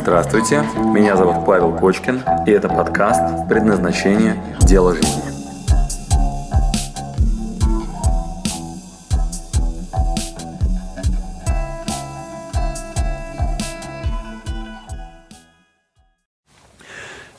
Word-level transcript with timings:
Здравствуйте, 0.00 0.62
меня 0.94 1.16
зовут 1.16 1.44
Павел 1.44 1.76
Кочкин, 1.76 2.22
и 2.46 2.50
это 2.52 2.68
подкаст 2.68 3.48
«Предназначение. 3.48 4.40
Дело 4.60 4.94
жизни». 4.94 5.22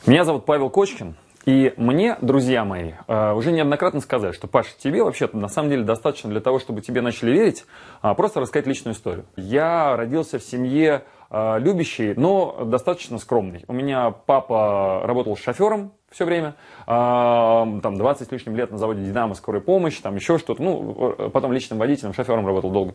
Меня 0.06 0.24
зовут 0.24 0.44
Павел 0.44 0.68
Кочкин, 0.68 1.16
и 1.46 1.72
мне, 1.78 2.18
друзья 2.20 2.66
мои, 2.66 2.92
э, 3.08 3.32
уже 3.32 3.52
неоднократно 3.52 4.00
сказали, 4.00 4.32
что, 4.32 4.46
Паша, 4.46 4.70
тебе 4.78 5.02
вообще-то 5.02 5.36
на 5.38 5.48
самом 5.48 5.70
деле 5.70 5.84
достаточно 5.84 6.28
для 6.28 6.40
того, 6.40 6.58
чтобы 6.58 6.82
тебе 6.82 7.00
начали 7.00 7.30
верить, 7.30 7.64
а, 8.02 8.12
просто 8.14 8.40
рассказать 8.40 8.66
личную 8.66 8.94
историю. 8.94 9.24
Я 9.36 9.96
родился 9.96 10.38
в 10.38 10.42
семье 10.42 11.04
э, 11.30 11.58
любящей, 11.58 12.14
но 12.14 12.64
достаточно 12.64 13.18
скромной. 13.18 13.64
У 13.68 13.72
меня 13.72 14.10
папа 14.10 15.02
работал 15.04 15.36
шофером 15.36 15.92
все 16.10 16.24
время, 16.24 16.56
а, 16.86 17.66
там 17.82 17.96
20 17.96 18.28
с 18.28 18.32
лишним 18.32 18.56
лет 18.56 18.70
на 18.72 18.78
заводе 18.78 19.04
«Динамо», 19.04 19.34
скорой 19.34 19.60
помощи, 19.60 20.02
там 20.02 20.16
еще 20.16 20.38
что-то, 20.38 20.60
ну, 20.60 21.14
э, 21.18 21.30
потом 21.30 21.52
личным 21.52 21.78
водителем, 21.78 22.12
шофером 22.12 22.46
работал 22.46 22.70
долго. 22.70 22.94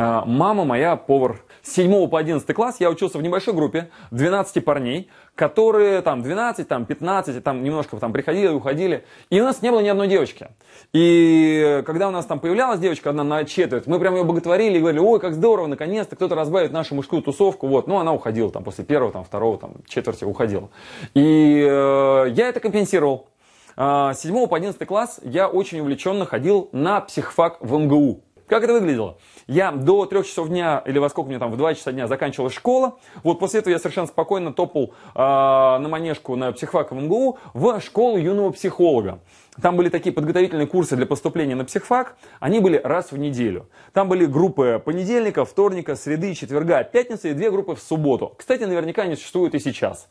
А, 0.00 0.24
мама 0.24 0.64
моя 0.64 0.94
повар. 0.94 1.40
С 1.60 1.72
7 1.72 2.06
по 2.06 2.20
11 2.20 2.54
класс 2.54 2.76
я 2.78 2.88
учился 2.88 3.18
в 3.18 3.22
небольшой 3.22 3.52
группе, 3.52 3.90
12 4.12 4.64
парней, 4.64 5.10
которые 5.34 6.02
там 6.02 6.22
12, 6.22 6.68
там 6.68 6.86
15, 6.86 7.42
там 7.42 7.64
немножко 7.64 7.96
там 7.96 8.12
приходили 8.12 8.46
уходили. 8.46 9.04
И 9.28 9.40
у 9.40 9.44
нас 9.44 9.60
не 9.60 9.72
было 9.72 9.80
ни 9.80 9.88
одной 9.88 10.06
девочки. 10.06 10.50
И 10.92 11.82
когда 11.84 12.06
у 12.08 12.10
нас 12.12 12.26
там 12.26 12.38
появлялась 12.38 12.78
девочка 12.78 13.10
одна 13.10 13.24
на 13.24 13.44
четверть, 13.44 13.88
мы 13.88 13.98
прям 13.98 14.14
ее 14.14 14.22
боготворили 14.22 14.78
и 14.78 14.80
говорили, 14.80 15.00
ой, 15.00 15.18
как 15.18 15.34
здорово, 15.34 15.66
наконец-то 15.66 16.14
кто-то 16.14 16.36
разбавит 16.36 16.70
нашу 16.70 16.94
мужскую 16.94 17.20
тусовку. 17.20 17.66
Вот. 17.66 17.88
Ну, 17.88 17.98
она 17.98 18.12
уходила 18.12 18.52
там 18.52 18.62
после 18.62 18.84
первого, 18.84 19.10
там, 19.10 19.24
второго, 19.24 19.58
там, 19.58 19.72
четверти 19.88 20.22
уходила. 20.22 20.70
И 21.14 21.66
э, 21.68 22.26
я 22.30 22.48
это 22.48 22.60
компенсировал. 22.60 23.26
Э, 23.76 24.12
с 24.14 24.20
7 24.20 24.46
по 24.46 24.56
11 24.56 24.86
класс 24.86 25.18
я 25.24 25.48
очень 25.48 25.80
увлеченно 25.80 26.24
ходил 26.24 26.68
на 26.70 27.00
психфак 27.00 27.58
в 27.60 27.76
МГУ. 27.76 28.22
Как 28.48 28.64
это 28.64 28.72
выглядело? 28.72 29.18
Я 29.46 29.72
до 29.72 30.06
трех 30.06 30.26
часов 30.26 30.48
дня, 30.48 30.82
или 30.86 30.98
во 30.98 31.10
сколько 31.10 31.28
мне 31.28 31.38
там, 31.38 31.50
в 31.50 31.58
два 31.58 31.74
часа 31.74 31.92
дня 31.92 32.06
заканчивалась 32.06 32.54
школа. 32.54 32.98
Вот 33.22 33.38
после 33.38 33.60
этого 33.60 33.72
я 33.72 33.78
совершенно 33.78 34.06
спокойно 34.06 34.54
топал 34.54 34.94
э, 35.14 35.18
на 35.18 35.86
манежку 35.88 36.34
на 36.34 36.52
психфак 36.52 36.90
в 36.90 36.94
МГУ 36.94 37.38
в 37.52 37.80
школу 37.80 38.16
юного 38.16 38.50
психолога. 38.50 39.20
Там 39.60 39.76
были 39.76 39.90
такие 39.90 40.14
подготовительные 40.14 40.66
курсы 40.66 40.96
для 40.96 41.04
поступления 41.04 41.56
на 41.56 41.66
психфак. 41.66 42.16
Они 42.40 42.60
были 42.60 42.80
раз 42.82 43.12
в 43.12 43.18
неделю. 43.18 43.68
Там 43.92 44.08
были 44.08 44.24
группы 44.24 44.80
понедельника, 44.82 45.44
вторника, 45.44 45.94
среды, 45.94 46.34
четверга, 46.34 46.82
пятницы 46.84 47.30
и 47.30 47.34
две 47.34 47.50
группы 47.50 47.74
в 47.74 47.80
субботу. 47.80 48.34
Кстати, 48.38 48.62
наверняка 48.62 49.02
они 49.02 49.16
существуют 49.16 49.54
и 49.54 49.58
сейчас. 49.58 50.08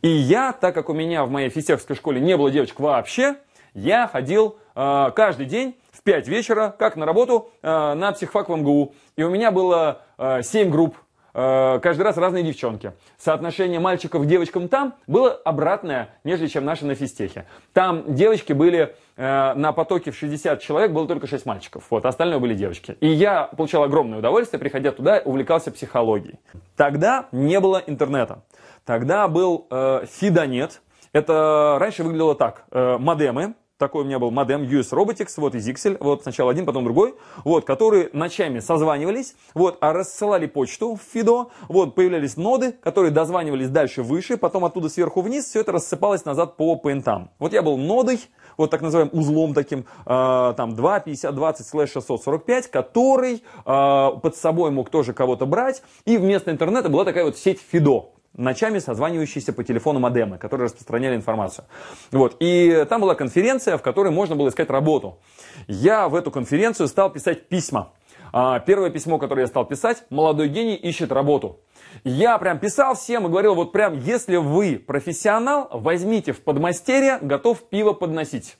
И 0.00 0.08
я, 0.08 0.52
так 0.52 0.74
как 0.74 0.88
у 0.88 0.94
меня 0.94 1.24
в 1.24 1.30
моей 1.30 1.50
физтеховской 1.50 1.96
школе 1.96 2.20
не 2.20 2.36
было 2.36 2.50
девочек 2.50 2.80
вообще, 2.80 3.36
я 3.74 4.06
ходил 4.06 4.56
э, 4.74 5.10
каждый 5.14 5.46
день 5.46 5.76
5 6.04 6.28
вечера, 6.28 6.74
как 6.78 6.96
на 6.96 7.06
работу, 7.06 7.50
э, 7.62 7.94
на 7.94 8.12
психфак 8.12 8.48
в 8.48 8.56
МГУ. 8.56 8.94
И 9.16 9.22
у 9.22 9.30
меня 9.30 9.50
было 9.50 10.02
э, 10.18 10.42
7 10.42 10.70
групп, 10.70 10.96
э, 11.32 11.80
каждый 11.82 12.02
раз 12.02 12.18
разные 12.18 12.42
девчонки. 12.42 12.92
Соотношение 13.16 13.80
мальчиков 13.80 14.22
к 14.22 14.26
девочкам 14.26 14.68
там 14.68 14.94
было 15.06 15.32
обратное, 15.32 16.10
нежели 16.22 16.46
чем 16.48 16.64
наше 16.64 16.84
на 16.84 16.94
физтехе. 16.94 17.46
Там 17.72 18.14
девочки 18.14 18.52
были 18.52 18.94
э, 19.16 19.54
на 19.54 19.72
потоке 19.72 20.10
в 20.10 20.16
60 20.16 20.60
человек, 20.60 20.92
было 20.92 21.08
только 21.08 21.26
6 21.26 21.46
мальчиков. 21.46 21.84
Вот, 21.88 22.04
остальное 22.04 22.38
были 22.38 22.54
девочки. 22.54 22.96
И 23.00 23.08
я 23.08 23.44
получал 23.44 23.82
огромное 23.82 24.18
удовольствие, 24.18 24.60
приходя 24.60 24.92
туда, 24.92 25.22
увлекался 25.24 25.70
психологией. 25.70 26.38
Тогда 26.76 27.28
не 27.32 27.58
было 27.60 27.82
интернета. 27.86 28.44
Тогда 28.84 29.26
был 29.28 29.66
э, 29.70 30.04
Фидонет. 30.06 30.82
Это 31.12 31.78
раньше 31.80 32.02
выглядело 32.02 32.34
так. 32.34 32.64
Э, 32.70 32.98
модемы, 32.98 33.54
такой 33.84 34.00
у 34.00 34.04
меня 34.06 34.18
был 34.18 34.30
модем 34.30 34.62
US 34.62 34.92
Robotics, 34.92 35.34
вот 35.36 35.54
и 35.54 35.58
Zixel, 35.58 35.98
вот 36.00 36.22
сначала 36.22 36.50
один, 36.50 36.64
потом 36.64 36.84
другой, 36.84 37.14
вот, 37.44 37.66
которые 37.66 38.08
ночами 38.14 38.60
созванивались, 38.60 39.34
вот, 39.52 39.76
а 39.82 39.92
рассылали 39.92 40.46
почту 40.46 40.94
в 40.94 41.00
Фидо, 41.12 41.48
вот, 41.68 41.94
появлялись 41.94 42.38
ноды, 42.38 42.72
которые 42.72 43.10
дозванивались 43.10 43.68
дальше 43.68 44.02
выше, 44.02 44.38
потом 44.38 44.64
оттуда 44.64 44.88
сверху 44.88 45.20
вниз, 45.20 45.44
все 45.44 45.60
это 45.60 45.72
рассыпалось 45.72 46.24
назад 46.24 46.56
по 46.56 46.76
пентам. 46.76 47.28
Вот 47.38 47.52
я 47.52 47.60
был 47.60 47.76
нодой, 47.76 48.20
вот 48.56 48.70
так 48.70 48.80
называемым 48.80 49.18
узлом 49.18 49.52
таким, 49.52 49.84
э, 50.06 50.54
там 50.56 50.74
2, 50.74 51.00
50, 51.00 51.34
20, 51.34 51.66
слэш 51.66 51.92
645, 51.92 52.70
который 52.70 53.34
э, 53.34 53.40
под 53.66 54.34
собой 54.34 54.70
мог 54.70 54.88
тоже 54.88 55.12
кого-то 55.12 55.44
брать, 55.44 55.82
и 56.06 56.16
вместо 56.16 56.50
интернета 56.50 56.88
была 56.88 57.04
такая 57.04 57.24
вот 57.24 57.36
сеть 57.36 57.60
Фидо, 57.70 58.13
ночами 58.36 58.78
созванивающиеся 58.78 59.52
по 59.52 59.64
телефону 59.64 60.00
модемы, 60.00 60.38
которые 60.38 60.66
распространяли 60.66 61.16
информацию. 61.16 61.64
Вот. 62.12 62.36
И 62.40 62.86
там 62.88 63.00
была 63.00 63.14
конференция, 63.14 63.78
в 63.78 63.82
которой 63.82 64.10
можно 64.10 64.36
было 64.36 64.48
искать 64.48 64.70
работу. 64.70 65.18
Я 65.66 66.08
в 66.08 66.14
эту 66.14 66.30
конференцию 66.30 66.88
стал 66.88 67.10
писать 67.10 67.48
письма. 67.48 67.92
А, 68.32 68.58
первое 68.58 68.90
письмо, 68.90 69.18
которое 69.18 69.42
я 69.42 69.46
стал 69.46 69.64
писать, 69.64 70.04
молодой 70.10 70.48
гений 70.48 70.74
ищет 70.74 71.12
работу. 71.12 71.60
Я 72.02 72.36
прям 72.38 72.58
писал 72.58 72.96
всем 72.96 73.26
и 73.26 73.30
говорил, 73.30 73.54
вот 73.54 73.70
прям, 73.70 73.96
если 73.98 74.36
вы 74.36 74.82
профессионал, 74.84 75.68
возьмите 75.70 76.32
в 76.32 76.40
подмастерье, 76.42 77.18
готов 77.20 77.62
пиво 77.68 77.92
подносить. 77.92 78.56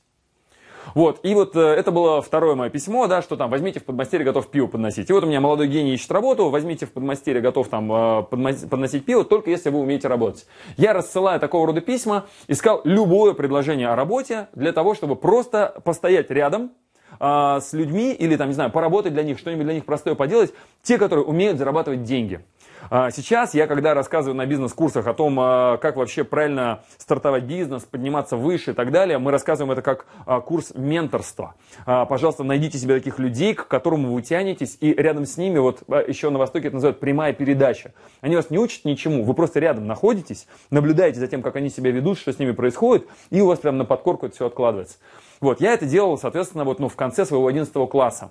Вот, 0.95 1.21
и 1.23 1.35
вот 1.35 1.57
э, 1.57 1.61
это 1.61 1.91
было 1.91 2.21
второе 2.23 2.55
мое 2.55 2.71
письмо, 2.71 3.07
да, 3.07 3.23
что 3.23 3.37
там, 3.37 3.51
возьмите 3.51 3.81
в 3.81 3.85
подмастерье, 3.85 4.25
готов 4.25 4.49
пиво 4.49 4.67
подносить. 4.67 5.11
И 5.11 5.13
вот 5.13 5.25
у 5.25 5.27
меня 5.27 5.41
молодой 5.41 5.69
гений 5.69 5.95
ищет 5.95 6.11
работу, 6.11 6.51
возьмите 6.51 6.87
в 6.87 6.93
подмастерье, 6.93 7.41
готов 7.41 7.69
там 7.69 7.93
э, 7.93 8.23
подносить 8.23 9.05
пиво, 9.05 9.25
только 9.25 9.51
если 9.51 9.71
вы 9.71 9.81
умеете 9.81 10.09
работать. 10.09 10.47
Я 10.77 10.93
рассылаю 10.93 11.41
такого 11.41 11.67
рода 11.67 11.81
письма, 11.81 12.27
искал 12.49 12.81
любое 12.85 13.35
предложение 13.35 13.89
о 13.89 13.97
работе 13.97 14.49
для 14.55 14.73
того, 14.73 14.95
чтобы 14.95 15.17
просто 15.17 15.81
постоять 15.85 16.31
рядом, 16.31 16.73
а, 17.21 17.61
с 17.61 17.73
людьми 17.73 18.13
или 18.13 18.37
там, 18.37 18.49
не 18.49 18.55
знаю, 18.55 18.71
поработать 18.71 19.13
для 19.13 19.23
них, 19.23 19.39
что-нибудь 19.39 19.65
для 19.65 19.75
них 19.75 19.85
простое 19.85 20.15
поделать, 20.15 20.53
те, 20.83 20.99
которые 20.99 21.25
умеют 21.25 21.59
зарабатывать 21.59 22.03
деньги. 22.03 22.45
А, 22.91 23.11
сейчас 23.11 23.55
я, 23.55 23.67
когда 23.67 23.95
рассказываю 23.95 24.37
на 24.37 24.47
бизнес-курсах 24.47 25.07
о 25.07 25.15
том, 25.15 25.39
а, 25.41 25.77
как 25.79 25.97
вообще 25.97 26.25
правильно 26.25 26.83
стартовать 26.99 27.45
бизнес, 27.45 27.85
подниматься 27.85 28.37
выше 28.37 28.73
и 28.73 28.75
так 28.75 28.91
далее, 28.91 29.19
мы 29.19 29.31
рассказываем 29.31 29.73
это 29.73 29.83
как 29.83 30.07
а, 30.27 30.41
курс 30.41 30.73
менторства. 30.75 31.55
Пожалуйста, 31.85 32.45
найдите 32.45 32.79
себе 32.79 32.95
таких 32.95 33.19
людей, 33.19 33.55
к 33.55 33.67
которым 33.67 34.07
вы 34.13 34.23
тянетесь, 34.23 34.77
и 34.81 34.93
рядом 34.93 35.27
с 35.27 35.37
ними, 35.37 35.59
вот 35.59 35.83
еще 36.07 36.31
на 36.31 36.39
Востоке 36.39 36.69
это 36.69 36.77
называют 36.77 37.01
прямая 37.01 37.33
передача. 37.33 37.93
Они 38.21 38.37
вас 38.37 38.51
не 38.51 38.59
учат 38.59 38.85
ничему, 38.85 39.25
вы 39.25 39.35
просто 39.35 39.61
рядом 39.61 39.87
находитесь, 39.87 40.47
наблюдаете 40.71 41.21
за 41.21 41.27
тем, 41.27 41.43
как 41.43 41.57
они 41.57 41.71
себя 41.71 41.91
ведут, 41.91 42.19
что 42.19 42.33
с 42.33 42.39
ними 42.39 42.53
происходит, 42.53 43.07
и 43.31 43.41
у 43.41 43.47
вас 43.47 43.59
прям 43.59 43.79
на 43.79 43.85
подкорку 43.85 44.27
это 44.27 44.35
все 44.35 44.47
откладывается. 44.47 44.99
Вот, 45.41 45.61
я 45.61 45.75
это 45.75 45.87
делал, 45.87 46.17
соответственно, 46.19 46.65
вот, 46.65 46.79
ну, 46.79 46.89
в 46.89 46.97
конце 46.97 47.25
своего 47.27 47.47
11 47.47 47.73
класса. 47.91 48.31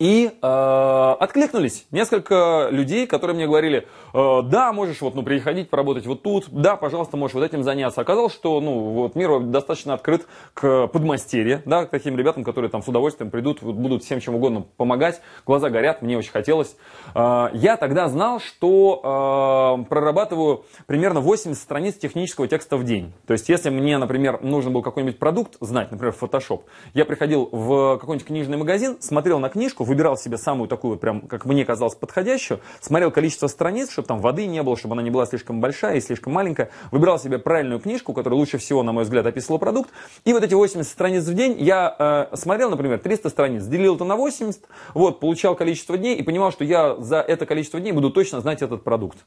И 0.00 0.32
э, 0.32 1.14
откликнулись 1.20 1.86
несколько 1.90 2.68
людей, 2.70 3.06
которые 3.06 3.36
мне 3.36 3.46
говорили, 3.46 3.86
э, 4.14 4.40
да, 4.44 4.72
можешь 4.72 5.02
вот, 5.02 5.14
ну, 5.14 5.22
приходить, 5.22 5.68
поработать 5.68 6.06
вот 6.06 6.22
тут, 6.22 6.46
да, 6.50 6.76
пожалуйста, 6.76 7.18
можешь 7.18 7.34
вот 7.34 7.44
этим 7.44 7.62
заняться. 7.62 8.00
Оказалось, 8.00 8.32
что 8.32 8.62
ну, 8.62 8.80
вот 8.92 9.14
мир 9.14 9.40
достаточно 9.40 9.92
открыт 9.92 10.26
к 10.54 10.86
подмастерье, 10.86 11.62
да, 11.66 11.84
к 11.84 11.90
таким 11.90 12.16
ребятам, 12.16 12.44
которые 12.44 12.70
там 12.70 12.82
с 12.82 12.88
удовольствием 12.88 13.30
придут, 13.30 13.62
будут 13.62 14.02
всем 14.02 14.20
чем 14.20 14.36
угодно 14.36 14.64
помогать. 14.78 15.20
Глаза 15.44 15.68
горят, 15.68 16.00
мне 16.00 16.16
очень 16.16 16.32
хотелось. 16.32 16.76
Э, 17.14 17.48
я 17.52 17.76
тогда 17.76 18.08
знал, 18.08 18.40
что 18.40 19.82
э, 19.84 19.84
прорабатываю 19.86 20.64
примерно 20.86 21.20
80 21.20 21.60
страниц 21.60 21.96
технического 21.96 22.48
текста 22.48 22.78
в 22.78 22.84
день. 22.84 23.12
То 23.26 23.34
есть, 23.34 23.50
если 23.50 23.68
мне, 23.68 23.98
например, 23.98 24.42
нужен 24.42 24.72
был 24.72 24.80
какой-нибудь 24.80 25.18
продукт 25.18 25.58
знать, 25.60 25.90
например, 25.90 26.14
Photoshop, 26.18 26.62
я 26.94 27.04
приходил 27.04 27.50
в 27.52 27.98
какой-нибудь 27.98 28.26
книжный 28.26 28.56
магазин, 28.56 28.96
смотрел 29.00 29.38
на 29.40 29.50
книжку, 29.50 29.89
выбирал 29.90 30.16
себе 30.16 30.38
самую 30.38 30.68
такую, 30.68 30.98
прям, 30.98 31.22
как 31.22 31.44
мне 31.44 31.64
казалось, 31.64 31.96
подходящую, 31.96 32.60
смотрел 32.80 33.10
количество 33.10 33.48
страниц, 33.48 33.90
чтобы 33.90 34.06
там 34.06 34.20
воды 34.20 34.46
не 34.46 34.62
было, 34.62 34.76
чтобы 34.76 34.94
она 34.94 35.02
не 35.02 35.10
была 35.10 35.26
слишком 35.26 35.60
большая 35.60 35.96
и 35.96 36.00
слишком 36.00 36.32
маленькая, 36.32 36.70
выбирал 36.92 37.18
себе 37.18 37.40
правильную 37.40 37.80
книжку, 37.80 38.12
которая 38.12 38.38
лучше 38.38 38.58
всего, 38.58 38.84
на 38.84 38.92
мой 38.92 39.02
взгляд, 39.02 39.26
описывала 39.26 39.58
продукт, 39.58 39.90
и 40.24 40.32
вот 40.32 40.44
эти 40.44 40.54
80 40.54 40.88
страниц 40.88 41.24
в 41.24 41.34
день 41.34 41.56
я 41.58 42.28
э, 42.30 42.36
смотрел, 42.36 42.70
например, 42.70 43.00
300 43.00 43.30
страниц, 43.30 43.64
делил 43.64 43.96
это 43.96 44.04
на 44.04 44.14
80, 44.14 44.64
вот, 44.94 45.18
получал 45.18 45.56
количество 45.56 45.98
дней 45.98 46.14
и 46.14 46.22
понимал, 46.22 46.52
что 46.52 46.62
я 46.62 46.94
за 47.00 47.16
это 47.16 47.44
количество 47.44 47.80
дней 47.80 47.90
буду 47.90 48.10
точно 48.10 48.40
знать 48.40 48.62
этот 48.62 48.84
продукт. 48.84 49.18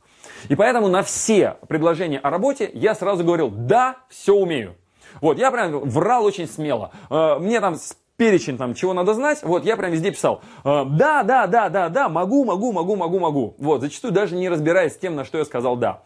И 0.47 0.55
поэтому 0.55 0.87
на 0.87 1.03
все 1.03 1.57
предложения 1.67 2.19
о 2.19 2.29
работе 2.29 2.71
я 2.73 2.95
сразу 2.95 3.25
говорил, 3.25 3.49
да, 3.51 3.97
все 4.07 4.33
умею. 4.33 4.75
Вот, 5.19 5.37
я 5.37 5.51
прям 5.51 5.79
врал 5.89 6.23
очень 6.23 6.47
смело. 6.47 6.91
Э, 7.09 7.37
мне 7.39 7.59
там 7.59 7.75
перечень 8.17 8.57
там, 8.57 8.73
чего 8.73 8.93
надо 8.93 9.13
знать, 9.13 9.39
вот, 9.43 9.65
я 9.65 9.77
прям 9.77 9.91
везде 9.91 10.11
писал, 10.11 10.41
э, 10.63 10.85
да, 10.85 11.23
да, 11.23 11.47
да, 11.47 11.69
да, 11.69 11.89
да, 11.89 12.09
могу, 12.09 12.45
могу, 12.45 12.71
могу, 12.71 12.95
могу, 12.95 13.19
могу. 13.19 13.55
Вот, 13.57 13.81
зачастую 13.81 14.13
даже 14.13 14.35
не 14.35 14.49
разбираясь 14.49 14.93
с 14.93 14.97
тем, 14.97 15.15
на 15.15 15.25
что 15.25 15.37
я 15.37 15.45
сказал 15.45 15.75
да. 15.75 16.01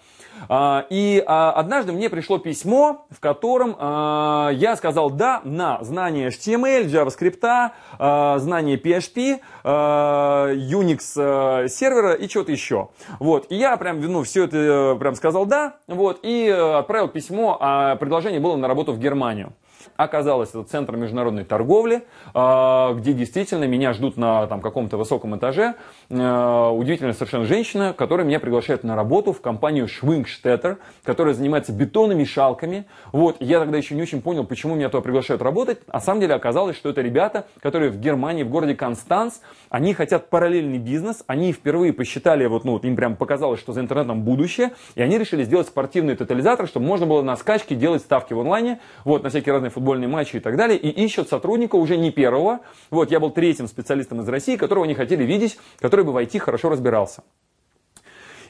А, 0.50 0.86
и 0.90 1.24
а, 1.26 1.52
однажды 1.52 1.92
мне 1.92 2.10
пришло 2.10 2.38
письмо, 2.38 3.08
в 3.10 3.20
котором 3.20 3.76
а, 3.80 4.50
я 4.54 4.76
сказал 4.76 5.10
да 5.10 5.42
на 5.44 5.84
знание 5.84 6.30
HTML, 6.30 6.86
JavaScript, 6.86 8.40
знание 8.40 8.78
PHP, 8.78 9.40
Unix 9.64 11.68
сервера 11.70 12.14
и 12.14 12.28
что-то 12.28 12.52
еще. 12.52 12.90
Вот. 13.20 13.48
И 13.50 13.56
я 13.56 13.76
прям, 13.78 14.02
ну, 14.02 14.24
все 14.24 14.46
это 14.46 14.58
э, 14.58 15.00
прям 15.00 15.16
сказал 15.16 15.46
да, 15.46 15.78
вот, 15.88 16.20
и 16.24 16.48
э, 16.48 16.78
отправил 16.78 17.08
письмо, 17.08 17.58
а 17.60 17.96
предложение 17.96 18.40
было 18.40 18.56
на 18.56 18.68
работу 18.68 18.94
в 18.94 19.00
Германию. 19.00 19.54
Оказалось, 19.96 20.50
это 20.50 20.64
центр 20.64 20.96
международной 20.96 21.44
торговли, 21.44 22.04
а, 22.34 22.94
где 22.94 23.14
действительно 23.14 23.66
меня 23.66 23.94
ждут 23.94 24.18
на 24.18 24.48
там, 24.48 24.62
каком-то 24.62 24.98
высоком 24.98 25.38
этаже. 25.38 25.76
А, 26.10 26.72
удивительная 26.72 27.14
совершенно 27.14 27.46
женщина, 27.46 27.94
которая 27.98 28.26
меня 28.26 28.40
приглашает 28.40 28.84
на 28.84 28.96
работу 28.96 29.34
в 29.34 29.42
компанию 29.42 29.88
Schwingstetter, 29.88 30.78
которая 31.04 31.34
занимается 31.34 31.72
бетономешалками. 31.72 32.86
Вот, 33.12 33.38
я 33.40 33.60
тогда 33.60 33.78
еще 33.78 33.96
не 33.96 34.02
очень 34.02 34.22
понял, 34.22 34.46
почему 34.46 34.76
меня 34.76 34.90
туда 34.90 35.02
приглашают 35.02 35.42
работать. 35.42 35.88
На 35.88 36.00
самом 36.00 36.22
деле 36.22 36.34
оказалось, 36.34 36.76
что 36.76 36.90
это 36.90 37.02
ребята, 37.02 37.48
которые 37.62 37.92
в 37.92 38.00
Германии, 38.00 38.44
в 38.44 38.50
городе 38.50 38.76
Констанц, 38.76 39.40
они 39.70 39.94
хотят 39.94 40.30
параллельный 40.30 40.78
бизнес, 40.78 41.24
они 41.28 41.54
впервые 41.54 41.94
посчитали, 41.94 42.46
вот, 42.46 42.64
ну, 42.64 42.78
им 42.78 42.96
прям 42.96 43.16
показалось, 43.16 43.60
что 43.60 43.74
за 43.74 43.82
интернетом 43.82 44.22
будущее, 44.22 44.72
и 44.96 45.02
они 45.02 45.18
решили 45.18 45.44
сделать 45.44 45.68
спортивный 45.68 46.16
тотализатор, 46.16 46.68
чтобы 46.68 46.86
можно 46.86 47.06
было 47.06 47.22
на 47.22 47.36
скачке 47.36 47.76
делать 47.76 48.02
ставки 48.02 48.34
в 48.34 48.40
онлайне, 48.40 48.80
вот, 49.04 49.24
на 49.24 49.30
всякие 49.30 49.54
разные 49.54 49.72
футбольные 49.78 50.08
матчи 50.08 50.38
и 50.38 50.40
так 50.40 50.58
далее, 50.58 50.76
и 50.76 50.90
ищут 50.90 51.30
сотрудника 51.30 51.76
уже 51.76 51.98
не 51.98 52.10
первого. 52.10 52.62
Вот 52.90 53.12
я 53.12 53.20
был 53.20 53.30
третьим 53.30 53.68
специалистом 53.68 54.22
из 54.22 54.28
России, 54.28 54.56
которого 54.56 54.86
они 54.86 54.96
хотели 54.96 55.24
видеть, 55.24 55.60
который 55.80 56.04
бы 56.04 56.12
в 56.12 56.18
IT 56.18 56.40
хорошо 56.40 56.70
разбирался. 56.70 57.24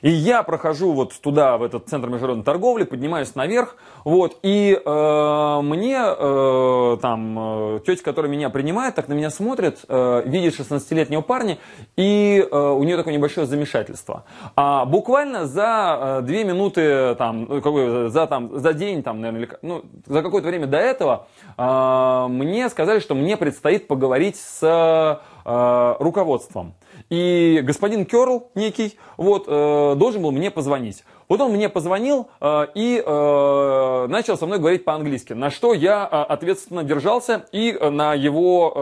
И 0.02 0.10
я 0.10 0.44
прохожу 0.44 0.94
вот 0.94 1.14
туда, 1.22 1.58
в 1.58 1.64
этот 1.64 1.88
центр 1.88 2.10
международной 2.10 2.44
торговли, 2.44 2.84
поднимаюсь 2.84 3.36
наверх, 3.36 3.76
вот, 4.04 4.38
и 4.44 4.80
э, 4.84 5.60
мне 5.62 5.98
э, 6.00 6.98
там 7.02 7.76
э, 7.76 7.80
тетя, 7.86 8.04
которая 8.04 8.32
меня 8.32 8.50
принимает, 8.50 8.96
так 8.96 9.08
на 9.08 9.14
меня 9.14 9.30
смотрит, 9.30 9.80
э, 9.88 10.24
видит 10.26 10.60
16-летнего 10.60 11.22
парня, 11.22 11.58
и 11.96 12.46
э, 12.50 12.58
у 12.58 12.84
нее 12.84 12.98
такое 12.98 13.14
небольшое 13.14 13.48
замешательство. 13.48 14.24
А 14.56 14.86
буквально 14.86 15.46
за 15.46 16.20
э, 16.20 16.22
две 16.24 16.44
минуты, 16.44 17.16
там, 17.16 17.46
ну, 17.46 17.62
какой, 17.62 18.10
за, 18.10 18.28
там, 18.28 18.60
за 18.60 18.74
день, 18.74 19.04
там, 19.04 19.22
наверное, 19.22 19.50
ну, 19.62 19.84
за 20.06 20.22
какое-то 20.22 20.48
время 20.48 20.68
до 20.68 20.78
этого, 20.78 21.28
э, 21.58 22.28
мне 22.30 22.70
сказали, 22.70 23.00
что 23.00 23.16
мне 23.16 23.38
предстоит 23.38 23.88
поговорить 23.88 24.38
с 24.38 24.62
э, 24.64 25.96
руководством. 26.00 26.74
И 27.10 27.62
господин 27.64 28.06
Керл 28.06 28.52
некий 28.54 28.98
вот, 29.16 29.46
э, 29.48 29.96
должен 29.96 30.22
был 30.22 30.32
мне 30.32 30.52
позвонить. 30.52 31.06
Вот 31.30 31.42
он 31.42 31.52
мне 31.52 31.70
позвонил 31.70 32.28
э, 32.40 32.68
и 32.76 33.04
э, 33.06 34.08
начал 34.10 34.38
со 34.38 34.46
мной 34.46 34.60
говорить 34.60 34.86
по-английски, 34.86 35.34
на 35.34 35.50
что 35.50 35.74
я 35.74 36.08
э, 36.10 36.16
ответственно 36.16 36.84
держался 36.84 37.46
и 37.52 37.72
э, 37.72 37.90
на 37.90 38.14
его 38.14 38.74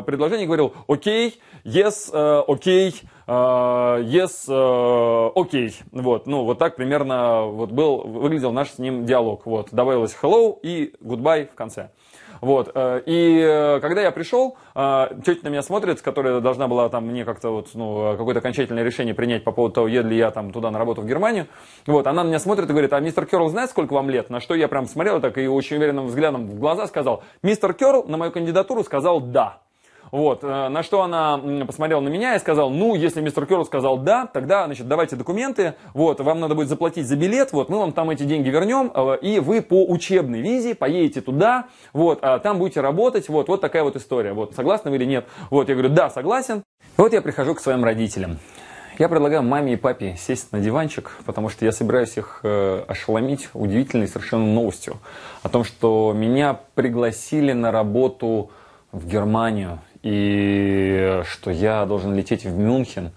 э, 0.00 0.02
предложение 0.06 0.46
говорил 0.46 0.74
«Окей, 0.88 1.40
yes, 1.64 2.10
э, 2.12 2.42
окей, 2.46 3.00
э, 3.26 3.32
yes, 3.32 4.44
э, 4.48 5.32
окей». 5.34 5.76
Вот, 5.92 6.26
ну, 6.26 6.44
вот 6.44 6.58
так 6.58 6.76
примерно 6.76 7.42
вот 7.46 7.70
был, 7.70 7.98
выглядел 7.98 8.52
наш 8.52 8.70
с 8.72 8.78
ним 8.78 9.06
диалог. 9.06 9.46
Вот, 9.46 9.68
добавилось 9.72 10.16
hello 10.20 10.58
и 10.62 10.94
goodbye 11.00 11.48
в 11.48 11.54
конце. 11.54 11.90
Вот. 12.42 12.72
Э, 12.74 13.00
и 13.06 13.38
э, 13.38 13.78
когда 13.80 14.02
я 14.02 14.10
пришел, 14.10 14.56
э, 14.74 15.06
тетя 15.24 15.40
на 15.44 15.48
меня 15.48 15.62
смотрит, 15.62 16.02
которая 16.02 16.40
должна 16.40 16.66
была 16.66 16.88
там 16.88 17.06
мне 17.06 17.24
как-то 17.24 17.50
вот, 17.50 17.70
ну, 17.74 18.16
какое-то 18.18 18.40
окончательное 18.40 18.82
решение 18.82 19.14
принять 19.14 19.44
по 19.44 19.52
поводу 19.52 19.74
того, 19.74 19.88
еду 19.88 20.08
ли 20.08 20.16
я 20.16 20.32
там 20.32 20.50
туда 20.50 20.72
на 20.72 20.78
работу 20.78 21.02
в 21.02 21.06
Германию. 21.06 21.46
Вот. 21.86 22.08
Она 22.08 22.24
на 22.24 22.28
меня 22.28 22.40
смотрит 22.40 22.68
и 22.68 22.72
говорит, 22.72 22.92
а 22.92 23.00
мистер 23.00 23.26
Керл 23.26 23.48
знает, 23.48 23.70
сколько 23.70 23.92
вам 23.94 24.10
лет? 24.10 24.28
На 24.28 24.40
что 24.40 24.56
я 24.56 24.66
прям 24.66 24.86
смотрел 24.86 25.20
так 25.20 25.38
и 25.38 25.46
очень 25.46 25.76
уверенным 25.76 26.06
взглядом 26.06 26.48
в 26.48 26.58
глаза 26.58 26.88
сказал, 26.88 27.22
мистер 27.44 27.74
Керл 27.74 28.04
на 28.08 28.16
мою 28.16 28.32
кандидатуру 28.32 28.82
сказал 28.82 29.20
«да». 29.20 29.62
Вот, 30.12 30.44
э, 30.44 30.68
на 30.68 30.82
что 30.82 31.00
она 31.00 31.40
посмотрела 31.66 32.00
на 32.00 32.10
меня 32.10 32.36
и 32.36 32.38
сказала, 32.38 32.68
ну, 32.68 32.94
если 32.94 33.22
мистер 33.22 33.46
Керл 33.46 33.64
сказал 33.64 33.96
да, 33.96 34.26
тогда, 34.26 34.66
значит, 34.66 34.86
давайте 34.86 35.16
документы, 35.16 35.74
вот, 35.94 36.20
вам 36.20 36.38
надо 36.38 36.54
будет 36.54 36.68
заплатить 36.68 37.06
за 37.06 37.16
билет, 37.16 37.52
вот, 37.52 37.70
мы 37.70 37.78
вам 37.78 37.92
там 37.92 38.10
эти 38.10 38.24
деньги 38.24 38.50
вернем, 38.50 38.92
э, 38.94 39.16
и 39.22 39.40
вы 39.40 39.62
по 39.62 39.86
учебной 39.86 40.42
визе 40.42 40.74
поедете 40.74 41.22
туда, 41.22 41.64
вот, 41.94 42.18
а 42.20 42.38
там 42.40 42.58
будете 42.58 42.82
работать, 42.82 43.30
вот, 43.30 43.48
вот 43.48 43.62
такая 43.62 43.84
вот 43.84 43.96
история, 43.96 44.34
вот, 44.34 44.54
согласны 44.54 44.90
вы 44.90 44.98
или 44.98 45.06
нет? 45.06 45.26
Вот, 45.48 45.70
я 45.70 45.74
говорю, 45.74 45.94
да, 45.94 46.10
согласен. 46.10 46.62
Вот 46.98 47.14
я 47.14 47.22
прихожу 47.22 47.54
к 47.54 47.60
своим 47.60 47.82
родителям. 47.82 48.38
Я 48.98 49.08
предлагаю 49.08 49.42
маме 49.42 49.72
и 49.72 49.76
папе 49.76 50.16
сесть 50.18 50.52
на 50.52 50.60
диванчик, 50.60 51.16
потому 51.24 51.48
что 51.48 51.64
я 51.64 51.72
собираюсь 51.72 52.18
их 52.18 52.40
э, 52.42 52.84
ошеломить 52.86 53.48
удивительной 53.54 54.08
совершенно 54.08 54.44
новостью 54.44 54.98
о 55.42 55.48
том, 55.48 55.64
что 55.64 56.12
меня 56.14 56.60
пригласили 56.74 57.52
на 57.52 57.72
работу 57.72 58.50
в 58.92 59.08
Германию 59.08 59.80
и 60.02 61.22
что 61.24 61.50
я 61.50 61.84
должен 61.86 62.14
лететь 62.14 62.44
в 62.44 62.56
Мюнхен. 62.56 63.12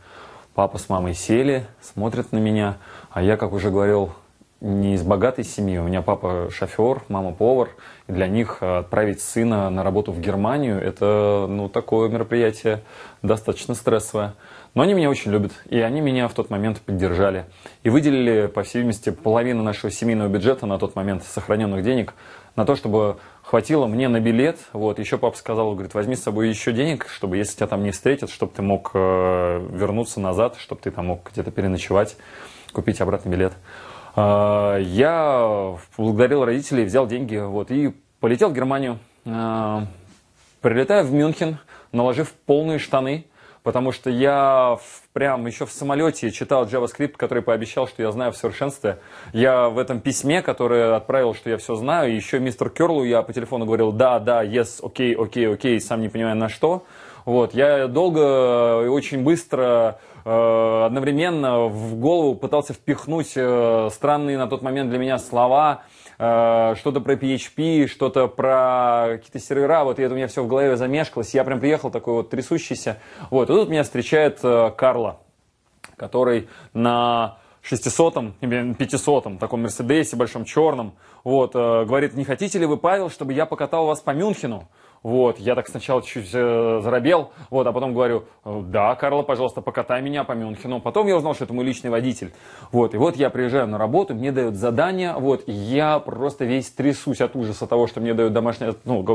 Папа 0.54 0.78
с 0.78 0.88
мамой 0.88 1.14
сели, 1.14 1.66
смотрят 1.82 2.32
на 2.32 2.38
меня, 2.38 2.78
а 3.12 3.22
я, 3.22 3.36
как 3.36 3.52
уже 3.52 3.72
говорил, 3.72 4.14
не 4.62 4.96
из 4.96 5.04
богатой 5.04 5.44
семьи. 5.44 5.78
У 5.78 5.84
меня 5.84 6.02
папа 6.02 6.50
шофер, 6.52 7.04
мама 7.10 7.34
повар. 7.34 7.70
И 8.08 8.12
для 8.12 8.28
них 8.28 8.62
отправить 8.62 9.22
сына 9.22 9.70
на 9.70 9.84
работу 9.84 10.12
в 10.12 10.20
Германию– 10.20 10.82
это 10.82 11.46
ну, 11.50 11.70
такое 11.70 12.10
мероприятие 12.10 12.82
достаточно 13.22 13.76
стрессовое. 13.76 14.36
Но 14.74 14.82
они 14.82 14.94
меня 14.94 15.10
очень 15.10 15.32
любят, 15.32 15.54
и 15.70 15.80
они 15.80 16.02
меня 16.02 16.28
в 16.28 16.34
тот 16.34 16.50
момент 16.50 16.82
поддержали. 16.82 17.46
И 17.84 17.90
выделили, 17.90 18.48
по 18.48 18.64
всей 18.64 18.80
видимости, 18.80 19.10
половину 19.10 19.64
нашего 19.64 19.90
семейного 19.90 20.28
бюджета 20.28 20.66
на 20.66 20.78
тот 20.78 20.96
момент 20.96 21.24
сохраненных 21.24 21.84
денег 21.84 22.14
на 22.56 22.66
то, 22.66 22.76
чтобы 22.76 23.18
хватило 23.42 23.86
мне 23.86 24.08
на 24.08 24.20
билет. 24.20 24.60
Вот, 24.74 25.00
еще 25.00 25.18
папа 25.18 25.38
сказал, 25.38 25.74
говорит, 25.74 25.94
возьми 25.94 26.16
с 26.16 26.24
собой 26.24 26.50
еще 26.50 26.72
денег, 26.72 27.08
чтобы 27.10 27.38
если 27.38 27.58
тебя 27.58 27.68
там 27.68 27.84
не 27.84 27.92
встретят, 27.92 28.30
чтобы 28.30 28.52
ты 28.54 28.62
мог 28.62 28.92
э, 28.94 29.68
вернуться 29.72 30.20
назад, 30.20 30.56
чтобы 30.58 30.82
ты 30.82 30.92
там 30.92 31.08
мог 31.08 31.30
где-то 31.32 31.52
переночевать, 31.52 32.18
купить 32.74 33.02
обратный 33.02 33.32
билет. 33.32 33.54
Э, 34.16 34.78
я 34.82 35.78
благодарил 35.98 36.46
родителей, 36.46 36.86
взял 36.86 37.08
деньги 37.08 37.38
вот, 37.38 37.72
и 37.72 37.94
полетел 38.20 38.50
в 38.50 38.54
Германию. 38.54 39.00
Э, 39.26 39.82
прилетаю 40.62 41.06
в 41.06 41.14
Мюнхен, 41.14 41.58
наложив 41.92 42.34
полные 42.34 42.80
штаны, 42.80 43.26
потому 43.64 43.92
что 43.92 44.10
я 44.10 44.78
прям 45.14 45.46
еще 45.48 45.66
в 45.66 45.72
самолете 45.72 46.32
читал 46.32 46.66
JavaScript, 46.66 47.14
который 47.18 47.44
пообещал, 47.44 47.88
что 47.88 48.04
я 48.04 48.12
знаю 48.12 48.32
в 48.32 48.38
совершенстве. 48.38 49.00
Я 49.34 49.70
в 49.70 49.78
этом 49.78 50.00
письме, 50.00 50.42
которое 50.42 50.96
отправил, 50.96 51.34
что 51.34 51.50
я 51.50 51.58
все 51.58 51.76
знаю, 51.76 52.16
еще 52.16 52.40
мистер 52.40 52.70
Керлу 52.70 53.04
я 53.04 53.22
по 53.22 53.34
телефону 53.34 53.66
говорил, 53.66 53.92
да, 53.92 54.20
да, 54.20 54.46
yes, 54.46 54.80
окей, 54.82 55.14
окей, 55.14 55.52
окей, 55.52 55.80
сам 55.82 56.02
не 56.02 56.10
понимаю 56.10 56.36
на 56.36 56.48
что. 56.48 56.86
Вот, 57.26 57.56
я 57.56 57.88
долго 57.88 58.84
и 58.86 58.88
очень 58.88 59.24
быстро 59.24 60.00
одновременно 60.26 61.66
в 61.66 61.96
голову 61.96 62.36
пытался 62.36 62.74
впихнуть 62.74 63.34
э, 63.36 63.90
странные 63.92 64.38
на 64.38 64.48
тот 64.48 64.62
момент 64.62 64.90
для 64.90 65.00
меня 65.00 65.18
слова, 65.20 65.84
Э, 66.18 66.76
что-то 66.78 67.02
про 67.02 67.16
PHP, 67.16 67.88
что-то 67.88 68.28
про 68.28 69.18
какие-то 69.18 69.40
сервера, 69.40 69.84
вот 69.84 70.00
и 70.00 70.04
это 70.04 70.14
у 70.14 70.18
меня 70.18 70.28
все 70.28 70.44
в 70.44 70.48
голове 70.48 70.78
замешкалось, 70.78 71.34
я 71.34 71.44
прям 71.44 71.60
приехал 71.60 71.92
такой 71.92 72.14
вот 72.14 72.30
трясущийся, 72.30 73.00
вот, 73.30 73.50
и 73.50 73.54
тут 73.54 73.70
меня 73.70 73.84
встречает 73.84 74.40
э, 74.44 74.72
Карла, 74.78 75.20
который 75.98 76.48
на 76.74 77.38
600-м, 77.70 78.36
500-м, 78.40 79.38
таком 79.40 79.64
Мерседесе 79.64 80.16
большом 80.16 80.46
черном, 80.46 80.96
вот, 81.26 81.54
э, 81.54 81.84
говорит, 81.86 82.14
не 82.14 82.24
хотите 82.24 82.60
ли 82.60 82.66
вы, 82.66 82.78
Павел, 82.78 83.10
чтобы 83.10 83.34
я 83.34 83.46
покатал 83.46 83.86
вас 83.86 84.00
по 84.00 84.12
Мюнхену? 84.12 84.70
Вот, 85.06 85.38
я 85.38 85.54
так 85.54 85.68
сначала 85.68 86.02
чуть 86.02 86.32
э, 86.34 86.80
заробел, 86.82 87.30
вот, 87.52 87.68
а 87.68 87.72
потом 87.72 87.94
говорю, 87.94 88.24
да, 88.44 88.96
Карла, 88.96 89.22
пожалуйста, 89.22 89.62
покатай 89.62 90.02
меня 90.02 90.24
по 90.24 90.32
Мюнхену. 90.32 90.82
Потом 90.82 91.06
я 91.06 91.16
узнал, 91.16 91.36
что 91.36 91.44
это 91.44 91.54
мой 91.54 91.64
личный 91.64 91.92
водитель. 91.92 92.34
Вот, 92.72 92.96
и 92.96 92.98
вот 92.98 93.16
я 93.16 93.30
приезжаю 93.30 93.68
на 93.68 93.78
работу, 93.78 94.16
мне 94.16 94.32
дают 94.32 94.56
задание, 94.56 95.14
вот, 95.14 95.44
и 95.46 95.52
я 95.52 96.00
просто 96.00 96.46
весь 96.46 96.72
трясусь 96.72 97.22
от 97.22 97.36
ужаса 97.36 97.68
того, 97.68 97.86
что 97.86 98.02
мне 98.02 98.16
дают 98.16 98.34
домашнюю, 98.34 98.78
ну, 98.84 99.06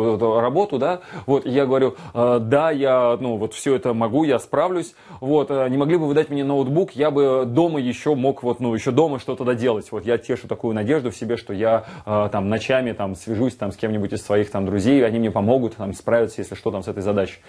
работу, 0.40 0.78
да, 0.78 1.00
вот, 1.26 1.44
и 1.44 1.50
я 1.50 1.66
говорю, 1.66 1.96
э, 2.14 2.38
да, 2.40 2.70
я, 2.70 3.18
ну, 3.20 3.36
вот 3.36 3.54
все 3.54 3.74
это 3.74 3.92
могу, 3.92 4.22
я 4.22 4.38
справлюсь, 4.38 4.94
вот, 5.18 5.50
э, 5.50 5.68
не 5.70 5.76
могли 5.76 5.96
бы 5.96 6.06
вы 6.06 6.14
дать 6.14 6.30
мне 6.30 6.44
ноутбук, 6.44 6.92
я 6.92 7.10
бы 7.10 7.46
дома 7.46 7.80
еще 7.80 8.14
мог, 8.14 8.44
вот, 8.44 8.60
ну, 8.60 8.72
еще 8.72 8.92
дома 8.92 9.18
что-то 9.18 9.42
доделать. 9.42 9.90
Вот, 9.90 10.06
я 10.06 10.18
тешу 10.18 10.46
такую 10.46 10.72
надежду 10.72 11.10
в 11.10 11.16
себе, 11.16 11.36
что 11.36 11.52
я 11.52 11.84
э, 12.06 12.28
там 12.30 12.48
ночами 12.48 12.92
там 12.92 13.16
свяжусь 13.16 13.56
там 13.56 13.72
с 13.72 13.76
кем-нибудь 13.76 14.12
из 14.12 14.22
своих 14.22 14.52
там 14.52 14.66
друзей, 14.66 15.04
они 15.04 15.18
мне 15.18 15.32
помогут, 15.32 15.79
там, 15.80 15.94
справиться, 15.94 16.40
если 16.40 16.54
что, 16.54 16.70
там, 16.70 16.82
с 16.82 16.88
этой 16.88 17.02
задачей. 17.02 17.40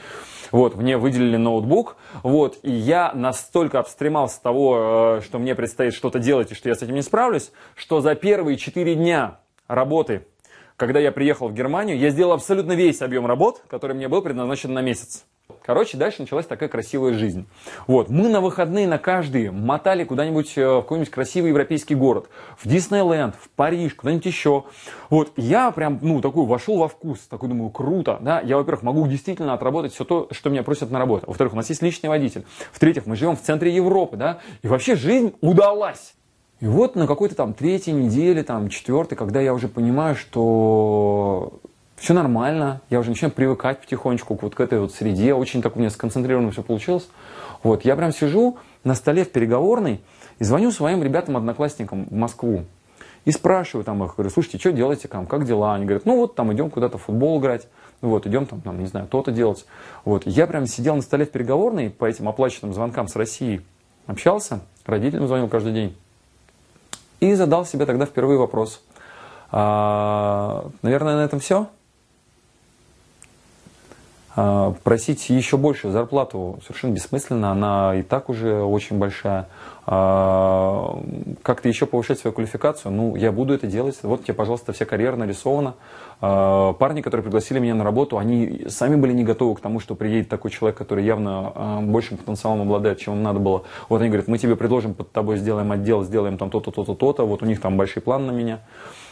Вот, 0.51 0.75
мне 0.75 0.97
выделили 0.97 1.37
ноутбук, 1.37 1.97
вот, 2.23 2.57
и 2.63 2.71
я 2.71 3.11
настолько 3.13 3.79
обстремался 3.79 4.41
того, 4.41 5.17
э, 5.17 5.21
что 5.21 5.37
мне 5.37 5.53
предстоит 5.53 5.93
что-то 5.93 6.19
делать 6.19 6.51
и 6.51 6.55
что 6.55 6.69
я 6.69 6.75
с 6.75 6.81
этим 6.81 6.95
не 6.95 7.01
справлюсь, 7.01 7.51
что 7.75 8.01
за 8.01 8.15
первые 8.15 8.57
четыре 8.57 8.95
дня 8.95 9.39
работы 9.67 10.25
когда 10.77 10.99
я 10.99 11.11
приехал 11.11 11.47
в 11.47 11.53
Германию, 11.53 11.95
я 11.99 12.09
сделал 12.09 12.31
абсолютно 12.31 12.71
весь 12.71 13.03
объем 13.03 13.27
работ, 13.27 13.61
который 13.67 13.95
мне 13.95 14.07
был 14.07 14.23
предназначен 14.23 14.73
на 14.73 14.81
месяц. 14.81 15.25
Короче, 15.71 15.95
дальше 15.95 16.23
началась 16.23 16.45
такая 16.45 16.67
красивая 16.67 17.13
жизнь. 17.13 17.47
Вот, 17.87 18.09
мы 18.09 18.27
на 18.27 18.41
выходные 18.41 18.89
на 18.89 18.97
каждый 18.97 19.51
мотали 19.51 20.03
куда-нибудь 20.03 20.57
э, 20.57 20.67
в 20.67 20.81
какой-нибудь 20.81 21.09
красивый 21.09 21.51
европейский 21.51 21.95
город. 21.95 22.27
В 22.57 22.67
Диснейленд, 22.67 23.35
в 23.35 23.49
Париж, 23.51 23.93
куда-нибудь 23.93 24.25
еще. 24.25 24.65
Вот, 25.09 25.31
я 25.37 25.71
прям, 25.71 25.99
ну, 26.01 26.19
такой 26.19 26.45
вошел 26.45 26.77
во 26.77 26.89
вкус. 26.89 27.19
Такой 27.19 27.47
думаю, 27.47 27.69
круто, 27.69 28.17
да. 28.19 28.41
Я, 28.41 28.57
во-первых, 28.57 28.83
могу 28.83 29.07
действительно 29.07 29.53
отработать 29.53 29.93
все 29.93 30.03
то, 30.03 30.27
что 30.31 30.49
меня 30.49 30.63
просят 30.63 30.91
на 30.91 30.99
работу. 30.99 31.27
Во-вторых, 31.27 31.53
у 31.53 31.55
нас 31.55 31.69
есть 31.69 31.81
личный 31.81 32.09
водитель. 32.09 32.43
В-третьих, 32.73 33.05
мы 33.05 33.15
живем 33.15 33.37
в 33.37 33.41
центре 33.41 33.73
Европы, 33.73 34.17
да. 34.17 34.39
И 34.63 34.67
вообще 34.67 34.97
жизнь 34.97 35.35
удалась. 35.39 36.15
И 36.59 36.67
вот 36.67 36.97
на 36.97 37.07
какой-то 37.07 37.35
там 37.35 37.53
третьей 37.53 37.93
неделе, 37.93 38.43
там 38.43 38.67
четвертой, 38.67 39.17
когда 39.17 39.39
я 39.39 39.53
уже 39.53 39.69
понимаю, 39.69 40.17
что 40.17 41.61
все 42.01 42.15
нормально, 42.15 42.81
я 42.89 42.99
уже 42.99 43.11
начинаю 43.11 43.31
привыкать 43.31 43.79
потихонечку 43.79 44.35
вот 44.41 44.55
к 44.55 44.59
этой 44.59 44.79
вот 44.79 44.91
среде, 44.91 45.35
очень 45.35 45.61
так 45.61 45.75
у 45.75 45.79
меня 45.79 45.91
сконцентрированно 45.91 46.49
все 46.49 46.63
получилось. 46.63 47.07
Вот, 47.61 47.85
я 47.85 47.95
прям 47.95 48.11
сижу 48.11 48.57
на 48.83 48.95
столе 48.95 49.23
в 49.23 49.31
переговорной 49.31 50.01
и 50.39 50.43
звоню 50.43 50.71
своим 50.71 51.03
ребятам-одноклассникам 51.03 52.05
в 52.05 52.13
Москву. 52.13 52.65
И 53.25 53.31
спрашиваю 53.31 53.85
там 53.85 54.03
их, 54.03 54.15
говорю, 54.15 54.31
слушайте, 54.31 54.57
что 54.57 54.71
делаете 54.71 55.07
там, 55.09 55.27
как 55.27 55.45
дела? 55.45 55.75
Они 55.75 55.85
говорят, 55.85 56.07
ну 56.07 56.15
вот 56.15 56.33
там 56.33 56.51
идем 56.51 56.71
куда-то 56.71 56.97
в 56.97 57.03
футбол 57.03 57.39
играть, 57.39 57.67
вот, 58.01 58.25
идем 58.25 58.47
там, 58.47 58.61
там, 58.61 58.79
не 58.79 58.87
знаю, 58.87 59.05
то-то 59.05 59.31
делать. 59.31 59.67
Вот, 60.03 60.23
я 60.25 60.47
прям 60.47 60.65
сидел 60.65 60.95
на 60.95 61.03
столе 61.03 61.27
в 61.27 61.29
переговорной 61.29 61.91
по 61.91 62.05
этим 62.05 62.27
оплаченным 62.27 62.73
звонкам 62.73 63.09
с 63.09 63.15
России, 63.15 63.61
общался, 64.07 64.61
родителям 64.87 65.27
звонил 65.27 65.49
каждый 65.49 65.71
день. 65.71 65.95
И 67.19 67.35
задал 67.35 67.63
себе 67.63 67.85
тогда 67.85 68.07
впервые 68.07 68.39
вопрос. 68.39 68.81
А, 69.51 70.67
наверное, 70.81 71.17
на 71.17 71.25
этом 71.25 71.39
все. 71.39 71.67
А, 74.33 74.73
просить 74.83 75.29
еще 75.29 75.57
большую 75.57 75.91
зарплату 75.91 76.59
совершенно 76.63 76.93
бессмысленно, 76.93 77.51
она 77.51 77.95
и 77.95 78.01
так 78.01 78.29
уже 78.29 78.61
очень 78.61 78.97
большая. 78.97 79.47
А, 79.85 80.97
как-то 81.43 81.67
еще 81.67 81.85
повышать 81.85 82.19
свою 82.19 82.33
квалификацию, 82.33 82.93
ну, 82.93 83.15
я 83.15 83.31
буду 83.31 83.53
это 83.53 83.67
делать. 83.67 83.99
Вот 84.03 84.23
тебе, 84.23 84.33
пожалуйста, 84.33 84.71
вся 84.71 84.85
карьера 84.85 85.17
нарисована. 85.17 85.75
А, 86.21 86.71
парни, 86.73 87.01
которые 87.01 87.23
пригласили 87.23 87.59
меня 87.59 87.75
на 87.75 87.83
работу, 87.83 88.17
они 88.17 88.65
сами 88.69 88.95
были 88.95 89.11
не 89.11 89.25
готовы 89.25 89.55
к 89.55 89.59
тому, 89.59 89.81
что 89.81 89.95
приедет 89.95 90.29
такой 90.29 90.51
человек, 90.51 90.77
который 90.77 91.03
явно 91.03 91.81
большим 91.81 92.17
потенциалом 92.17 92.61
обладает, 92.61 92.99
чем 92.99 93.15
им 93.15 93.23
надо 93.23 93.39
было. 93.39 93.63
Вот 93.89 93.99
они 93.99 94.09
говорят, 94.09 94.29
мы 94.29 94.37
тебе 94.37 94.55
предложим 94.55 94.93
под 94.93 95.11
тобой, 95.11 95.37
сделаем 95.37 95.71
отдел, 95.71 96.03
сделаем 96.03 96.37
там 96.37 96.49
то-то, 96.49 96.71
то-то, 96.71 96.95
то-то. 96.95 97.25
Вот 97.25 97.43
у 97.43 97.45
них 97.45 97.59
там 97.59 97.75
большой 97.75 98.01
план 98.01 98.27
на 98.27 98.31
меня. 98.31 98.61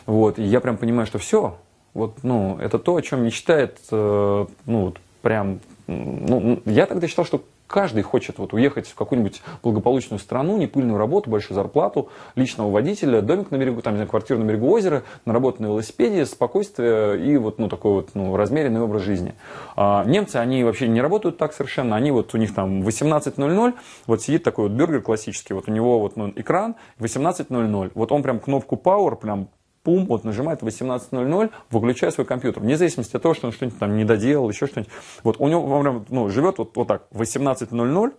Вот, 0.06 0.40
и 0.40 0.44
я 0.44 0.62
прям 0.62 0.78
понимаю, 0.78 1.06
что 1.06 1.20
все, 1.20 1.56
вот, 1.94 2.20
ну, 2.24 2.58
это 2.60 2.80
то, 2.80 2.96
о 2.96 3.02
чем 3.02 3.24
мечтает, 3.24 3.78
э, 3.92 4.46
ну, 4.66 4.94
прям, 5.22 5.60
ну, 5.88 6.62
я 6.66 6.86
тогда 6.86 7.08
считал, 7.08 7.26
что 7.26 7.44
каждый 7.70 8.02
хочет 8.02 8.40
вот 8.40 8.54
уехать 8.54 8.88
в 8.88 8.96
какую-нибудь 8.96 9.42
благополучную 9.64 10.20
страну, 10.20 10.58
непыльную 10.58 10.98
работу, 10.98 11.30
большую 11.30 11.56
зарплату, 11.56 12.10
личного 12.36 12.72
водителя, 12.72 13.22
домик 13.22 13.52
на 13.52 13.58
берегу, 13.58 13.82
там, 13.82 13.94
не 13.94 13.98
знаю, 13.98 14.10
квартиру 14.10 14.40
на 14.40 14.46
берегу 14.46 14.70
озера, 14.70 15.04
на 15.26 15.32
велосипеде, 15.34 16.26
спокойствие 16.26 17.24
и 17.24 17.38
вот, 17.38 17.60
ну, 17.60 17.70
такой 17.70 17.94
вот, 17.94 18.10
ну, 18.16 18.36
размеренный 18.36 18.82
образ 18.82 19.04
жизни. 19.04 19.36
А 19.76 20.04
немцы, 20.04 20.38
они 20.38 20.64
вообще 20.64 20.88
не 20.88 21.00
работают 21.00 21.38
так 21.38 21.54
совершенно, 21.54 21.96
они 21.96 22.12
вот, 22.12 22.34
у 22.34 22.38
них 22.38 22.54
там 22.54 22.82
18.00, 22.82 23.74
вот 24.08 24.22
сидит 24.22 24.44
такой 24.44 24.68
вот 24.68 24.78
бюргер 24.78 25.02
классический, 25.02 25.54
вот 25.54 25.70
у 25.70 25.72
него 25.72 26.00
вот 26.00 26.18
ну, 26.18 26.34
экран 26.36 26.76
18.00, 27.00 27.92
вот 27.94 28.12
он 28.12 28.24
прям 28.24 28.40
кнопку 28.40 28.76
Power 28.76 29.16
прям 29.16 29.48
пум, 29.84 30.06
вот 30.06 30.24
нажимает 30.24 30.62
18.00, 30.62 31.52
выключая 31.70 32.12
свой 32.12 32.26
компьютер. 32.26 32.62
Вне 32.62 32.78
зависимости 32.78 33.16
от 33.16 33.22
того, 33.22 33.34
что 33.34 33.48
он 33.48 33.54
что-нибудь 33.54 33.80
там 33.80 33.96
не 33.96 34.06
доделал, 34.06 34.50
еще 34.50 34.68
что-нибудь. 34.68 34.92
Вот 35.24 35.38
у 35.40 35.48
него 35.48 35.82
прям, 35.82 36.06
ну, 36.10 36.30
живет 36.30 36.58
вот, 36.58 36.76
вот 36.76 36.88
так, 36.88 37.08
18.00, 37.12 38.14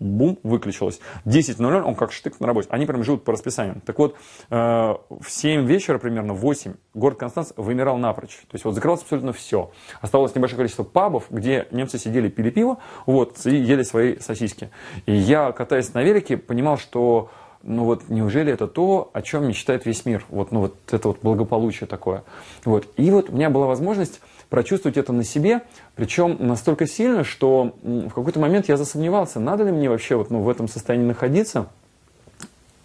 бум, 0.00 0.38
выключилось. 0.42 1.00
10.00 1.24 1.82
он 1.82 1.94
как 1.94 2.12
штык 2.12 2.40
на 2.40 2.46
работе. 2.46 2.68
Они 2.70 2.86
прям 2.86 3.02
живут 3.02 3.24
по 3.24 3.32
расписанию. 3.32 3.80
Так 3.84 3.98
вот, 3.98 4.16
э, 4.50 4.56
в 4.56 5.26
7 5.28 5.66
вечера 5.66 5.98
примерно, 5.98 6.34
в 6.34 6.40
8, 6.40 6.74
город 6.94 7.18
Констанц 7.18 7.52
вымирал 7.56 7.98
напрочь. 7.98 8.36
То 8.48 8.54
есть 8.54 8.64
вот 8.64 8.74
закрылось 8.74 9.02
абсолютно 9.02 9.32
все. 9.32 9.70
Оставалось 10.00 10.34
небольшое 10.34 10.58
количество 10.58 10.84
пабов, 10.84 11.26
где 11.30 11.66
немцы 11.70 11.98
сидели, 11.98 12.28
пили 12.28 12.50
пиво, 12.50 12.78
вот, 13.06 13.44
и 13.46 13.56
ели 13.56 13.82
свои 13.82 14.18
сосиски. 14.18 14.70
И 15.06 15.12
я, 15.12 15.52
катаясь 15.52 15.92
на 15.94 16.02
велике, 16.02 16.36
понимал, 16.36 16.78
что 16.78 17.30
ну 17.68 17.84
вот 17.84 18.08
неужели 18.08 18.52
это 18.52 18.66
то, 18.66 19.10
о 19.12 19.22
чем 19.22 19.46
мечтает 19.46 19.86
весь 19.86 20.04
мир? 20.06 20.24
Вот, 20.30 20.52
ну 20.52 20.60
вот 20.60 20.74
это 20.90 21.08
вот 21.08 21.18
благополучие 21.22 21.86
такое. 21.86 22.24
Вот. 22.64 22.88
И 22.96 23.10
вот 23.10 23.30
у 23.30 23.32
меня 23.32 23.50
была 23.50 23.66
возможность 23.66 24.20
прочувствовать 24.48 24.96
это 24.96 25.12
на 25.12 25.24
себе, 25.24 25.62
причем 25.94 26.36
настолько 26.40 26.86
сильно, 26.86 27.22
что 27.22 27.74
в 27.82 28.08
какой-то 28.08 28.40
момент 28.40 28.68
я 28.68 28.76
засомневался, 28.76 29.40
надо 29.40 29.64
ли 29.64 29.72
мне 29.72 29.90
вообще 29.90 30.16
вот, 30.16 30.30
ну, 30.30 30.40
в 30.40 30.48
этом 30.48 30.68
состоянии 30.68 31.06
находиться. 31.06 31.68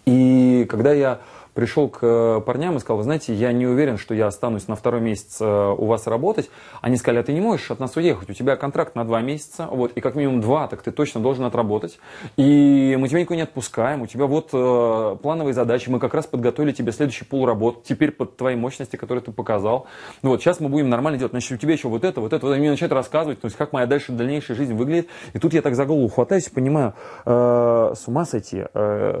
И 0.04 0.66
когда 0.68 0.92
я 0.92 1.20
пришел 1.54 1.88
к 1.88 2.00
э, 2.02 2.40
парням 2.40 2.76
и 2.76 2.80
сказал, 2.80 2.98
вы 2.98 3.04
знаете, 3.04 3.32
я 3.32 3.52
не 3.52 3.66
уверен, 3.66 3.96
что 3.96 4.14
я 4.14 4.26
останусь 4.26 4.68
на 4.68 4.74
второй 4.74 5.00
месяц 5.00 5.38
э, 5.40 5.44
у 5.44 5.86
вас 5.86 6.06
работать. 6.06 6.50
Они 6.82 6.96
сказали, 6.96 7.20
а 7.20 7.22
ты 7.22 7.32
не 7.32 7.40
можешь 7.40 7.70
от 7.70 7.80
нас 7.80 7.96
уехать, 7.96 8.28
у 8.28 8.34
тебя 8.34 8.56
контракт 8.56 8.96
на 8.96 9.04
два 9.04 9.20
месяца, 9.20 9.68
вот, 9.70 9.92
и 9.92 10.00
как 10.00 10.16
минимум 10.16 10.40
два, 10.40 10.66
так 10.68 10.82
ты 10.82 10.90
точно 10.90 11.20
должен 11.20 11.44
отработать. 11.44 11.98
И 12.36 12.96
мы 12.98 13.08
тебя 13.08 13.20
никуда 13.20 13.36
не 13.36 13.42
отпускаем, 13.42 14.02
у 14.02 14.06
тебя 14.06 14.26
вот 14.26 14.50
э, 14.52 15.16
плановые 15.22 15.54
задачи, 15.54 15.88
мы 15.88 16.00
как 16.00 16.14
раз 16.14 16.26
подготовили 16.26 16.72
тебе 16.72 16.92
следующий 16.92 17.24
пул 17.24 17.46
работ, 17.46 17.84
теперь 17.84 18.10
под 18.10 18.36
твои 18.36 18.56
мощности, 18.56 18.96
которые 18.96 19.22
ты 19.22 19.32
показал. 19.32 19.86
Вот, 20.22 20.40
сейчас 20.40 20.60
мы 20.60 20.68
будем 20.68 20.88
нормально 20.88 21.18
делать, 21.18 21.32
значит, 21.32 21.52
у 21.52 21.56
тебя 21.56 21.72
еще 21.72 21.88
вот 21.88 22.04
это, 22.04 22.20
вот 22.20 22.32
это, 22.32 22.44
вот, 22.44 22.52
они 22.52 22.62
мне 22.62 22.70
начинают 22.70 22.92
рассказывать, 22.92 23.40
то 23.40 23.46
есть, 23.46 23.56
как 23.56 23.72
моя 23.72 23.86
дальше 23.86 24.12
дальнейшая 24.12 24.56
жизнь 24.56 24.74
выглядит. 24.74 25.08
И 25.32 25.38
тут 25.38 25.52
я 25.52 25.62
так 25.62 25.76
за 25.76 25.86
голову 25.86 26.08
хватаюсь 26.08 26.48
понимаю, 26.48 26.94
э, 27.24 27.92
с 27.94 28.08
ума 28.08 28.24
сойти, 28.24 28.64
э, 28.72 29.12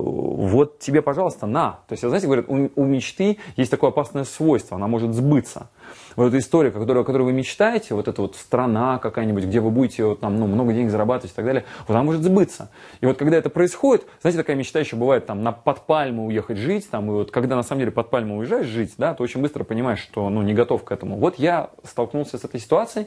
вот 0.00 0.78
тебе, 0.78 1.00
пожалуйста, 1.02 1.46
на, 1.46 1.69
то 1.86 1.92
есть, 1.92 2.02
знаете, 2.02 2.26
говорят, 2.26 2.46
у, 2.48 2.70
у 2.74 2.84
мечты 2.84 3.38
есть 3.56 3.70
такое 3.70 3.90
опасное 3.90 4.24
свойство, 4.24 4.76
она 4.76 4.86
может 4.86 5.14
сбыться. 5.14 5.70
Вот 6.16 6.28
эта 6.28 6.38
история, 6.38 6.70
которую, 6.70 7.02
о 7.02 7.04
которой 7.04 7.22
вы 7.22 7.32
мечтаете, 7.32 7.94
вот 7.94 8.08
эта 8.08 8.22
вот 8.22 8.36
страна 8.36 8.98
какая-нибудь, 8.98 9.44
где 9.44 9.60
вы 9.60 9.70
будете 9.70 10.04
вот, 10.04 10.20
там, 10.20 10.38
ну, 10.38 10.46
много 10.46 10.72
денег 10.72 10.90
зарабатывать 10.90 11.32
и 11.32 11.36
так 11.36 11.44
далее, 11.44 11.64
вот 11.86 11.94
она 11.94 12.02
может 12.02 12.22
сбыться. 12.22 12.70
И 13.00 13.06
вот 13.06 13.16
когда 13.16 13.36
это 13.36 13.50
происходит, 13.50 14.06
знаете, 14.20 14.38
такая 14.38 14.56
мечта 14.56 14.80
еще 14.80 14.96
бывает 14.96 15.26
там 15.26 15.42
на 15.42 15.52
под 15.52 15.86
пальму 15.86 16.26
уехать 16.26 16.58
жить, 16.58 16.88
там, 16.90 17.08
и 17.08 17.10
вот 17.10 17.30
когда 17.30 17.56
на 17.56 17.62
самом 17.62 17.80
деле 17.80 17.92
под 17.92 18.10
пальму 18.10 18.38
уезжаешь 18.38 18.66
жить, 18.66 18.94
да, 18.98 19.14
то 19.14 19.22
очень 19.22 19.40
быстро 19.40 19.64
понимаешь, 19.64 20.00
что 20.00 20.28
ну, 20.28 20.42
не 20.42 20.54
готов 20.54 20.84
к 20.84 20.92
этому. 20.92 21.16
Вот 21.16 21.38
я 21.38 21.70
столкнулся 21.84 22.38
с 22.38 22.44
этой 22.44 22.60
ситуацией. 22.60 23.06